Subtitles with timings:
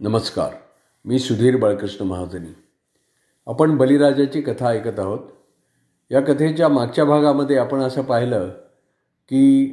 [0.00, 0.50] नमस्कार.
[1.04, 2.54] मी सुधीर बाळकृष्ण महाजनी.
[3.46, 5.18] आपण बलिराजाची कथा ऐकत आहोत.
[6.10, 8.48] या कथेच्या मागच्या भागामध्ये आपण असं पाहिलं
[9.28, 9.66] की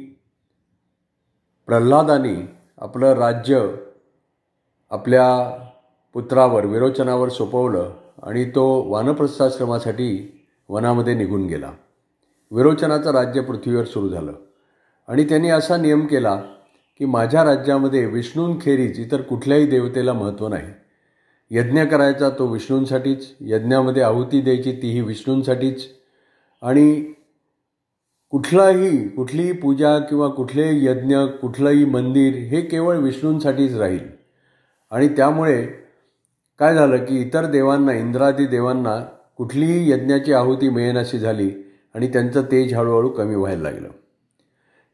[1.66, 3.74] प्रल्हादाने आपलं राज्य
[4.90, 5.50] आपल्या
[6.14, 11.72] पुत्रावर विरोचनावर सोपवलं आणि तो वानप्रस्थाश्रमासाठी वनामध्ये निघून गेला.
[12.50, 14.32] विरोचनाचं राज्य पृथ्वीवर सुरू झालं
[15.08, 16.42] आणि त्यांनी असा नियम केला
[16.98, 20.68] की माझ्या राज्यामध्ये विष्णूंखेरीज इतर कुठल्याही देवतेला महत्त्व नाही.
[21.50, 25.86] यज्ञ करायचा तो विष्णूंसाठीच यज्ञामध्ये आहुती द्यायची तीही विष्णूंसाठीच.
[26.62, 27.12] आणि
[28.30, 34.24] कुठलाही कुठलीही पूजा किंवा कुठलेही यज्ञ कुठलंही मंदिर हे केवळ विष्णूंसाठीच राहील.
[34.90, 35.66] आणि त्यामुळे
[36.58, 39.04] काय झालं की इतर देवांना इंद्रादी देवांना
[39.36, 41.50] कुठलीही यज्ञाची आहुती मिळेनाशी झाली
[41.94, 43.88] आणि त्यांचं तेज हळूहळू कमी व्हायला लागलं.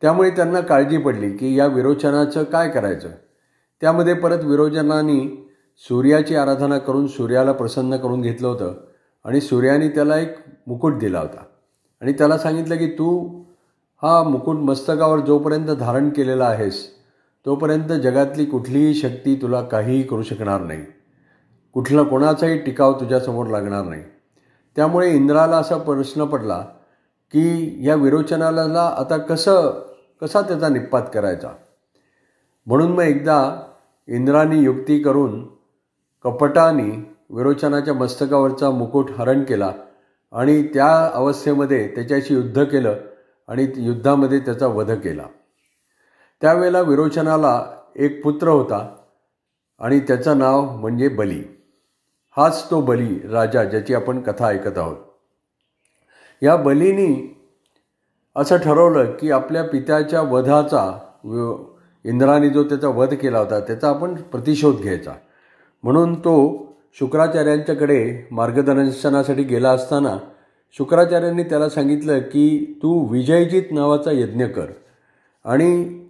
[0.02, 3.09] त्यामुळे त्यांना काळजी पडली की या विरोचनाचं काय करायचं?
[3.80, 8.74] त्यामध्ये परत विरोचनानी सूर्याची आराधना करून सूर्याला प्रसन्न करून घेतलं होतं
[9.24, 11.43] आणि सूर्याने त्याला एक मुकुट दिला होता.
[12.01, 13.40] आणि त्याला सांगितलं की तू
[14.02, 16.87] हा मुकुट मस्तकावर जोपर्यंत धारण केलेला आहेस
[17.46, 20.84] तोपर्यंत जगातली कुठलीही शक्ती तुला काहीही करू शकणार नाही.
[21.73, 24.02] कुठला कोणाचाही टिकाव तुझ्यासमोर लागणार नाही.
[24.76, 26.59] त्यामुळे इंद्राला असा प्रश्न पडला
[27.32, 29.90] की या विरोचनाला आता कसं
[30.21, 31.49] कसा त्याचा निपात करायचा?
[32.66, 33.63] म्हणून मग एकदा
[34.09, 35.49] इंद्राने युक्ती करून
[36.24, 39.73] कपटाने विरोचनाच्या मस्तकावरचा मुकुट हरण केला
[40.32, 42.95] आणि त्या अवस्थेमध्ये त्याच्याशी युद्ध केलं
[43.49, 45.27] आणि युद्धामध्ये त्याचा वध केला.
[46.40, 48.96] त्यावेळेला विरोचनाला एक पुत्र होता
[49.79, 51.45] आणि त्याचं नाव म्हणजे बली.
[52.37, 54.96] हाच तो बली राजा ज्याची आपण कथा ऐकत आहोत.
[56.43, 57.37] या बलीनी
[58.36, 60.98] असं ठरवलं की आपल्या पित्याच्या वधाचा
[62.04, 65.12] इंद्राने जो त्याचा वध केला होता त्याचा आपण प्रतिशोध घ्यायचा.
[65.82, 66.66] म्हणून तो
[66.98, 70.16] शुक्राचार्यांच्याकडे मार्गदर्शनासाठी गेला असताना
[70.78, 74.66] शुक्राचार्यांनी त्याला सांगितलं की तू विजयजीत नावाचा यज्ञ कर.
[75.44, 76.00] आणि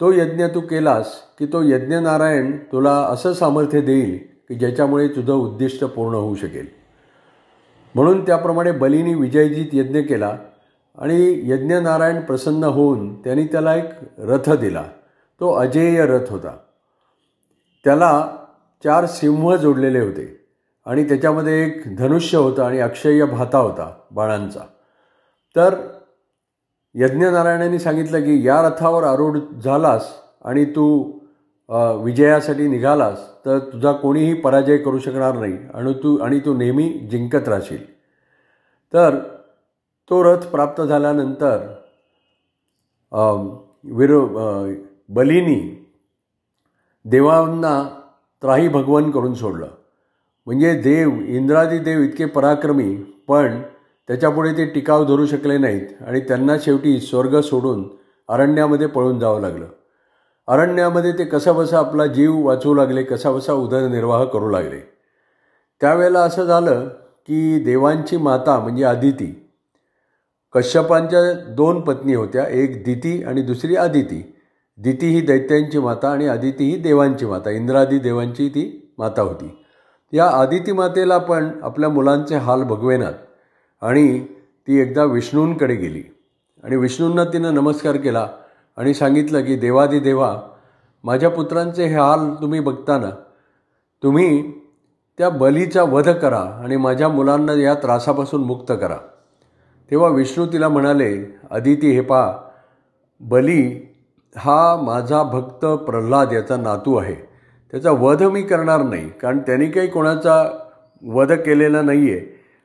[0.00, 5.84] तो यज्ञ तू केलास की तो यज्ञनारायण तुला असं सामर्थ्य देईल की ज्याच्यामुळे तुझं उद्दिष्ट
[5.84, 6.66] पूर्ण होऊ शकेल.
[7.94, 10.36] म्हणून त्याप्रमाणे बलीनी विजयजीत यज्ञ केला.
[10.98, 14.84] आणि यज्ञनारायण प्रसन्न होऊन त्यांनी त्याला एक रथ दिला.
[15.40, 16.56] तो अजेय रथ होता.
[17.84, 18.26] त्याला
[18.84, 20.26] चार सिंह जोडलेले होते
[20.86, 24.60] आणि त्याच्यामध्ये एक धनुष्य होतं आणि अक्षय भाता होता बाळांचा.
[25.56, 25.74] तर
[26.94, 30.08] यज्ञनारायणाने सांगितलं की या रथावर आरूढ झालास
[30.44, 31.12] आणि तू
[32.04, 35.56] विजयासाठी निघालास तर तुझा कोणीही पराजय करू शकणार नाही.
[35.74, 37.92] आणि तू आणि तू नेहमी जिंकत राहशील.
[38.92, 39.18] तर
[40.10, 41.66] तो रथ प्राप्त झाल्यानंतर
[43.96, 44.20] विरो
[45.14, 45.60] बलीनी
[47.04, 47.82] देवांना
[48.42, 49.66] त्राही भगवान करून सोडलं.
[50.46, 52.94] म्हणजे देव इंद्रादी देव इतके पराक्रमी
[53.28, 53.60] पण
[54.08, 57.88] त्याच्यापुढे ते टिकाव धरू शकले नाहीत आणि त्यांना शेवटी स्वर्ग सोडून
[58.28, 59.66] अरण्यामध्ये पळून जावं लागलं.
[60.48, 64.80] अरण्यामध्ये ते कसाबसा आपला जीव वाचवू लागले कसाबसा उदरनिर्वाह करू लागले.
[65.80, 66.88] त्यावेळेला असं झालं
[67.28, 69.30] की देवांची माता म्हणजे आदिती
[70.54, 74.34] कश्यपांच्या दोन पत्नी होत्या एक दिती आणि दुसरी आदिती.
[74.78, 77.50] दिती ही दैत्यांची माता आणि आदिती ही देवांची माता.
[77.50, 79.64] इंद्रादी देवांची ती माता होती.
[80.12, 83.12] या आदिती मातेला पण आपल्या मुलांचे हाल भगवेनात
[83.82, 84.20] आणि
[84.68, 86.02] ती एकदा विष्णूंकडे गेली.
[86.64, 88.28] आणि विष्णूंना तिनं नमस्कार केला
[88.76, 90.40] आणि सांगितलं की देवादी देवा
[91.04, 93.10] माझ्या पुत्रांचे हे हाल तुम्ही बघताना
[94.02, 94.52] तुम्ही
[95.18, 98.96] त्या बलीचा वध करा आणि माझ्या मुलांना या त्रासापासून मुक्त करा.
[99.90, 101.12] तेव्हा विष्णू तिला म्हणाले
[101.50, 102.22] अदिती हे पा
[103.20, 103.62] बली
[104.36, 107.14] हा माझा भक्त प्रल्हाद याचा नातू आहे.
[107.72, 110.42] त्याचा वध मी करणार नाही कारण त्यांनी काही कोणाचा
[111.02, 112.20] वध केलेला नाही आहे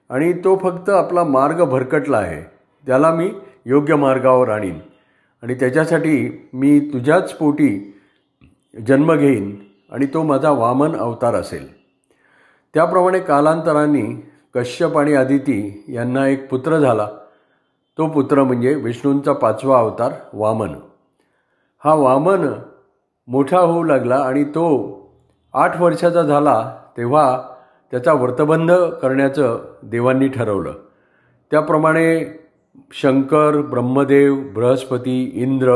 [0.09, 2.41] आणि तो फक्त आपला मार्ग भरकटला आहे.
[2.87, 3.29] त्याला मी
[3.65, 4.79] योग्य मार्गावर आणीन
[5.43, 7.99] आणि त्याच्यासाठी मी तुझ्याच पोटी
[8.87, 9.55] जन्म घेईन
[9.91, 11.67] आणि तो माझा वामन अवतार असेल.
[12.73, 17.07] त्याप्रमाणे कालांतराने कश्यप आणि अदिती यांना एक पुत्र झाला.
[17.97, 20.69] तो पुत्र म्हणजे विष्णूंचा पाचवा अवतार वामन.
[21.83, 22.47] हा वामन
[23.27, 24.67] मोठा होऊ लागला आणि तो
[25.53, 27.41] आठ वर्षाचा झाला तेव्हा
[27.91, 30.73] त्याचा व्रतबंध करण्याचं देवांनी ठरवलं.
[31.51, 32.39] त्याप्रमाणे
[32.91, 35.71] शंकर ब्रह्मदेव बृहस्पती इंद्र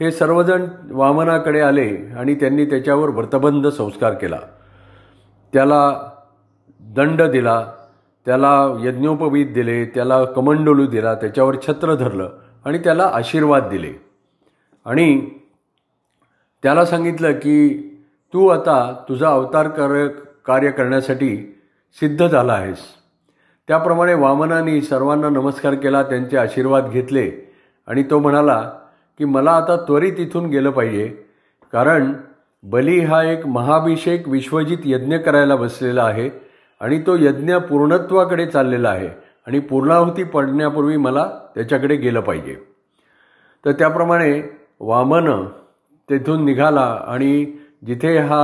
[0.00, 4.38] हे सर्वजण वामनाकडे आले आणि त्यांनी त्याच्यावर व्रतबंध संस्कार केला.
[5.52, 6.00] त्याला
[6.80, 7.72] दंड दिला.
[8.26, 12.32] त्याला यज्ञोपवीत दिले त्याला कमंडोलू दिला त्याच्यावर छत्र धरलं
[12.64, 13.92] आणि त्याला आशीर्वाद दिले.
[14.84, 15.30] आणि
[16.62, 17.58] त्याला सांगितलं की
[18.34, 20.06] तू आता तुझा अवतार कर
[20.46, 21.36] कार्य करण्यासाठी
[22.00, 22.78] सिद्ध झाला आहेस.
[23.68, 27.30] त्याप्रमाणे वामनाने सर्वांना नमस्कार केला त्यांचे आशीर्वाद घेतले
[27.86, 28.60] आणि तो म्हणाला
[29.18, 31.08] की मला आता त्वरित इथून गेलं पाहिजे
[31.72, 32.12] कारण
[32.62, 36.49] बली हा एक महाभिषेक विश्वजित यज्ञ करायला बसलेला आहे.
[36.80, 39.08] आणि तो यज्ञ पूर्णत्वाकडे चाललेला आहे
[39.46, 42.56] आणि पूर्णाहुती पडण्यापूर्वी मला त्याच्याकडे गेलं पाहिजे.
[43.64, 44.42] तर त्याप्रमाणे
[44.80, 45.46] वामन
[46.10, 47.44] तेथून निघाला आणि
[47.86, 48.42] जिथे हा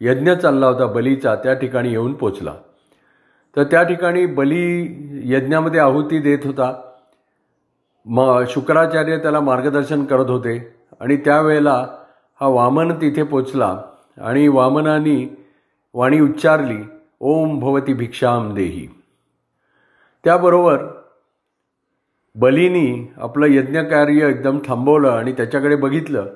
[0.00, 2.54] यज्ञ चालला होता बलीचा त्या ठिकाणी येऊन पोचला.
[3.56, 6.80] तर त्या ठिकाणी बली यज्ञामध्ये आहुती देत होता.
[8.06, 11.86] म शुक्राचार्य त्याला मार्गदर्शन करत होते आणि त्यावेळेला
[12.40, 13.78] हा वामन तिथे पोचला
[14.20, 15.36] आणि वामनानी
[15.94, 16.93] वाणी उच्चारली.
[17.26, 18.86] ओम भवती भिक्षाम देही.
[20.24, 20.82] त्याबरोबर
[22.34, 26.26] बलीनी आपलं यज्ञकार्य एकदम थांबवलं आणि त्याच्याकडे बघितलं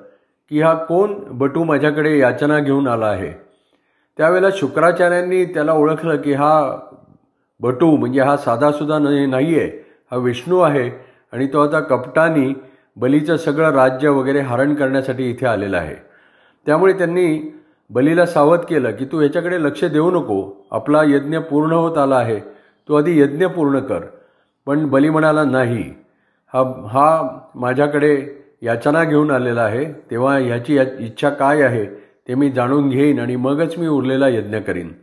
[0.49, 3.31] की हा कोण बटू माझ्याकडे याचना घेऊन आला आहे.
[4.17, 6.77] त्यावेळेला शुक्राचार्यांनी त्याला ओळखलं की हा
[7.59, 9.67] बटू म्हणजे हा साधासुद्धा नाही आहे
[10.11, 10.89] हा विष्णू आहे
[11.33, 12.53] आणि तो आता कपटानी
[12.97, 15.95] बलीचं सगळं राज्य वगैरे हरण करण्यासाठी इथे आलेला आहे.
[16.65, 17.58] त्यामुळे त्यांनी
[17.91, 20.67] बलीला सावध केलं की तू ह्याच्याकडे लक्ष देऊ नको.
[20.71, 22.39] आपला यज्ञ पूर्ण होत आला आहे.
[22.89, 23.99] तू आधी यज्ञ पूर्ण कर.
[24.65, 25.93] पण बली म्हणाला नाही.
[26.53, 28.27] हा हा माझ्याकडे
[28.61, 29.85] याचना घेऊन आलेला आहे.
[30.11, 31.85] तेव्हा ह्याची या इच्छा काय आहे
[32.27, 34.93] ते मी जाणून घेईन आणि मगच मी उरलेला यज्ञ करीन.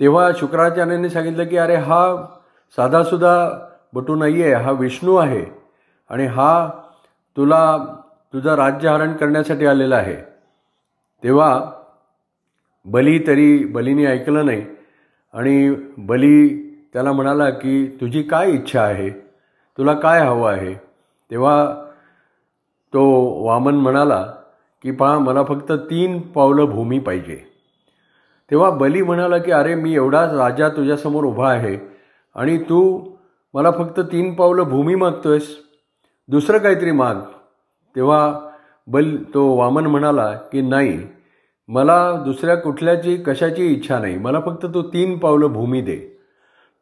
[0.00, 2.24] तेव्हा शुक्राचार्यांनी सांगितलं की अरे हा
[2.76, 3.50] साधासुद्धा
[3.94, 5.44] बटू नाही आहे हा विष्णू आहे.
[6.10, 6.70] आणि हा
[7.36, 7.76] तुला
[8.32, 10.16] तुझं राज्यहरण करण्यासाठी आलेला आहे.
[11.22, 11.70] तेव्हा
[12.90, 14.66] बली तरी बलीने ऐकलं नाही.
[15.34, 16.48] आणि बली
[16.92, 19.10] त्याला म्हणाला की तुझी काय इच्छा आहे?
[19.78, 20.74] तुला काय हवं आहे?
[21.30, 21.74] तेव्हा
[22.92, 23.04] तो
[23.44, 24.22] वामन म्हणाला
[24.82, 27.36] की पहा मला फक्त तीन पावलं भूमी पाहिजे.
[28.50, 31.78] तेव्हा बली म्हणाला की अरे मी एवढा राजा तुझ्यासमोर उभा आहे
[32.34, 33.10] आणि तू
[33.54, 35.56] मला फक्त तीन पावलं भूमी मागतोयस.
[36.28, 37.14] दुसरं काहीतरी माग.
[37.96, 38.40] तेव्हा
[38.86, 41.17] बल तो वामन म्हणाला की नाही
[41.68, 44.16] मला दुसऱ्या कुठल्याची कशाची इच्छा नाही.
[44.18, 45.96] मला फक्त तू तीन पावलं भूमी दे.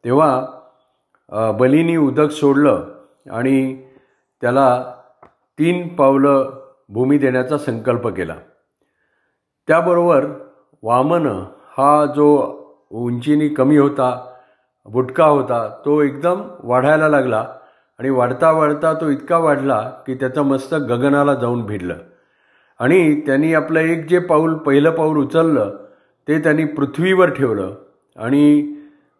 [0.05, 2.85] तेव्हा बलीनी उदक सोडलं
[3.31, 3.75] आणि
[4.41, 4.93] त्याला
[5.59, 6.51] तीन पावलं
[6.89, 8.35] भूमी देण्याचा संकल्प केला.
[9.67, 10.25] त्याबरोबर
[10.83, 11.27] वामन
[11.77, 12.27] हा जो
[12.91, 14.09] उंचीनी कमी होता
[14.85, 17.45] बुटका होता तो एकदम वाढायला लागला
[17.99, 21.95] आणि वाढता वाढता तो इतका वाढला की त्याचं मस्तक गगनाला जाऊन भिडलं.
[22.79, 25.77] आणि त्यांनी आपलं एक जे पाऊल पहिलं पाऊल उचललं
[26.27, 27.75] ते त्यांनी पृथ्वीवर ठेवलं.
[28.17, 28.73] आणि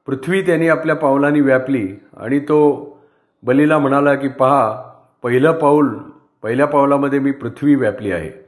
[0.05, 1.87] पृथ्वी त्यांनी आपल्या पावलांनी व्यापली.
[2.17, 2.59] आणि तो
[3.43, 4.91] बलीला म्हणाला की पहा
[5.23, 5.89] पहिलं पाऊल
[6.43, 8.45] पहिल्या पावलामध्ये मी पृथ्वी व्यापली आहे.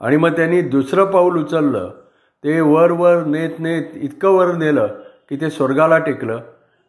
[0.00, 1.90] आणि मग त्यांनी दुसरं पाऊल उचललं.
[2.44, 4.86] ते वर वर नेत नेत इतकं वर नेलं
[5.30, 6.40] की ते स्वर्गाला टेकलं.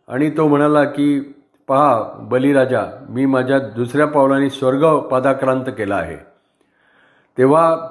[0.07, 1.33] आणि तो म्हणाला की
[1.67, 6.34] पहा बलीराजा मी माझ्या दुसऱ्या पावलाने स्वर्ग पादाक्रांत केला आहे.
[7.37, 7.89] तेव्हा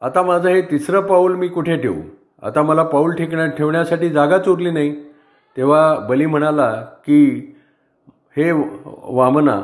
[0.00, 2.00] आता माझं हे तिसरं पाऊल मी कुठे ठेवू?
[2.42, 5.04] आता मला पाऊल ठेकण्या ठेवण्यासाठी जागाच उरली नाही.
[5.56, 6.70] तेव्हा बली म्हणाला
[7.06, 7.20] की
[8.36, 8.50] हे
[8.86, 9.62] वामना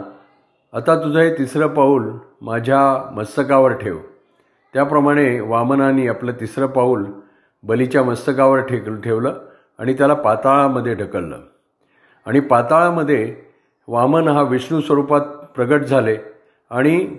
[0.72, 2.10] आता तुझं हे तिसरं पाऊल
[2.42, 3.98] माझ्या मस्तकावर ठेव.
[4.72, 7.04] त्याप्रमाणे वामनाने आपलं तिसरं पाऊल
[7.62, 9.38] बलीच्या मस्तकावर ठेक ठेवलं
[9.78, 11.38] आणि त्याला पाताळामध्ये ढकललं.
[12.26, 13.36] आणि पाताळामध्ये
[13.88, 15.20] वामन हा विष्णू स्वरूपात
[15.54, 16.16] प्रगट झाले
[16.70, 17.16] आणि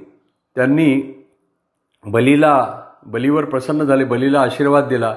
[0.56, 1.21] त्यांनी
[2.06, 5.12] बलीला बलीवर प्रसन्न झाले बलीला आशीर्वाद दिला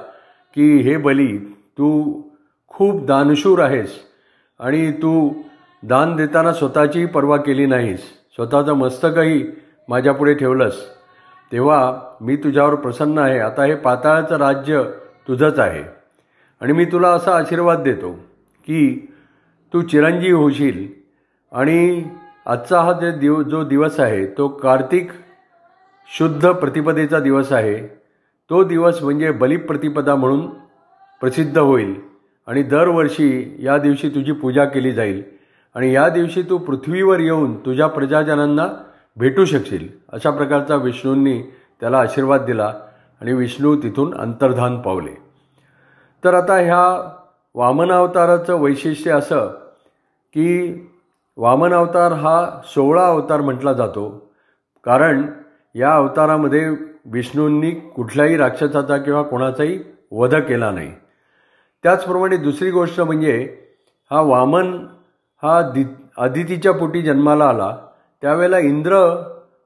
[0.55, 1.37] की हे बली
[1.77, 2.21] तू
[2.67, 3.95] खूप दानशूर आहेस
[4.59, 5.33] आणि तू
[5.83, 7.99] दान देताना स्वतःचीही पर्वा केली नाहीस.
[8.35, 9.43] स्वतःचं मस्तकही
[9.89, 10.75] माझ्यापुढे ठेवलंस.
[11.51, 13.39] तेव्हा मी तुझ्यावर प्रसन्न आहे.
[13.39, 14.83] आता हे पाताळाचं राज्य
[15.27, 15.83] तुझंच आहे.
[16.61, 18.11] आणि मी तुला असा आशीर्वाद देतो
[18.65, 19.11] की
[19.73, 20.87] तू चिरंजीव होशील
[21.51, 22.03] आणि
[22.45, 25.11] आजचा हा जे दिव जो दिवस आहे तो कार्तिक
[26.07, 27.87] शुद्ध प्रतिपदेचा दिवस आहे.
[28.49, 30.47] तो दिवस म्हणजे बलिप्रतिपदा म्हणून
[31.19, 32.01] प्रसिद्ध होईल.
[32.47, 35.23] आणि दरवर्षी या दिवशी तुझी पूजा केली जाईल.
[35.75, 38.67] आणि या दिवशी तू पृथ्वीवर येऊन तुझ्या प्रजाजनांना
[39.17, 39.87] भेटू शकशील.
[40.09, 41.41] अशा प्रकारचा विष्णूंनी
[41.79, 42.73] त्याला आशीर्वाद दिला
[43.21, 45.17] आणि विष्णू तिथून अंतर्धान पावले.
[46.23, 47.11] तर आता ह्या
[47.55, 49.47] वामनावताराचं वैशिष्ट्य असं
[50.33, 50.73] की
[51.37, 54.31] वामनावतार हा सोळा अवतार म्हटला जातो.
[54.83, 55.25] कारण
[55.75, 56.69] या अवतारामध्ये
[57.13, 59.79] विष्णूंनी कुठल्याही राक्षसाचा किंवा कोणाचाही
[60.11, 60.91] वध केला नाही.
[61.83, 63.33] त्याचप्रमाणे दुसरी गोष्ट म्हणजे
[64.11, 64.71] हा वामन
[65.43, 65.83] हा दि
[66.17, 67.75] अदितीच्या पोटी जन्माला आला.
[68.21, 68.95] त्यावेळेला इंद्र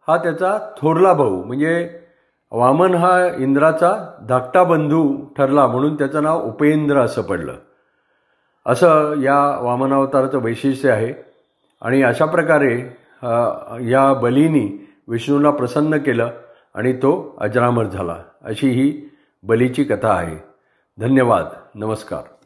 [0.08, 1.90] हा त्याचा थोरला भाऊ म्हणजे
[2.52, 3.94] वामन हा इंद्राचा
[4.30, 5.04] धाकटा बंधू
[5.38, 7.56] ठरला म्हणून त्याचं नाव उपेंद्र असं पडलं.
[8.66, 11.14] असं या वामनावताराचं वैशिष्ट्य आहे.
[11.82, 12.76] आणि अशा प्रकारे
[13.92, 16.32] या बलीनी विष्णूला प्रसन्न केलं
[16.74, 18.24] आणि तो अजरामर झाला.
[18.42, 19.10] अशी ही
[19.44, 20.38] बलीची कथा आहे.
[20.98, 21.46] धन्यवाद.
[21.76, 22.39] नमस्कार.